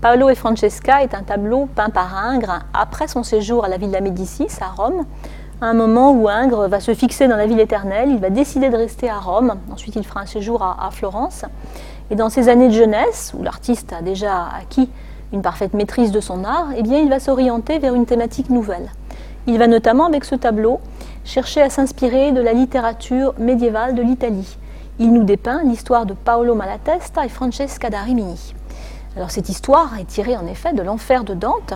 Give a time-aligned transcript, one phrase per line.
[0.00, 4.00] Paolo et Francesca est un tableau peint par Ingres après son séjour à la Villa
[4.00, 5.04] Médicis à Rome,
[5.60, 8.70] à un moment où Ingres va se fixer dans la ville éternelle, il va décider
[8.70, 11.44] de rester à Rome, ensuite il fera un séjour à, Florence,
[12.10, 14.88] et dans ses années de jeunesse, où l'artiste a déjà acquis
[15.32, 18.92] une parfaite maîtrise de son art, eh bien il va s'orienter vers une thématique nouvelle.
[19.48, 20.78] Il va notamment, avec ce tableau,
[21.24, 24.58] chercher à s'inspirer de la littérature médiévale de l'Italie.
[24.98, 28.52] Il nous dépeint l'histoire de Paolo Malatesta et Francesca da Rimini.
[29.16, 31.72] Alors cette histoire est tirée en effet de l'enfer de Dante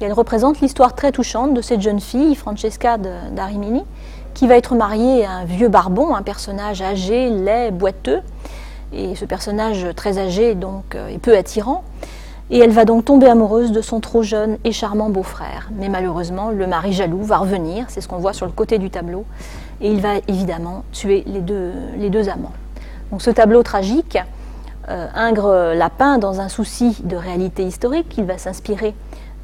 [0.00, 3.82] et elle représente l'histoire très touchante de cette jeune fille, Francesca d'Arimini,
[4.32, 8.22] qui va être mariée à un vieux barbon, un personnage âgé, laid, boiteux.
[8.94, 11.84] Et ce personnage très âgé donc euh, est peu attirant.
[12.52, 15.70] Et elle va donc tomber amoureuse de son trop jeune et charmant beau-frère.
[15.72, 18.90] Mais malheureusement, le mari jaloux va revenir, c'est ce qu'on voit sur le côté du
[18.90, 19.24] tableau,
[19.80, 22.52] et il va évidemment tuer les deux, amants.
[23.12, 24.18] Donc ce tableau tragique,
[24.88, 28.14] euh, Ingres l'a peint dans un souci de réalité historique.
[28.18, 28.94] Il va s'inspirer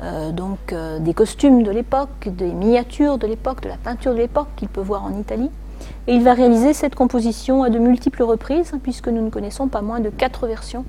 [0.03, 4.19] euh, donc euh, des costumes de l'époque, des miniatures de l'époque, de la peinture de
[4.19, 5.51] l'époque qu'il peut voir en Italie.
[6.07, 9.83] Et il va réaliser cette composition à de multiples reprises, puisque nous ne connaissons pas
[9.83, 10.85] moins de quatre versions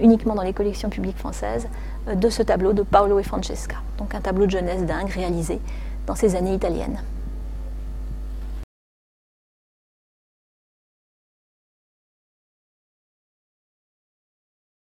[0.00, 1.68] uniquement dans les collections publiques françaises
[2.14, 3.76] de ce tableau de Paolo et Francesca.
[3.98, 5.60] Donc un tableau de jeunesse d'Ingres réalisé
[6.06, 6.98] dans ces années italiennes.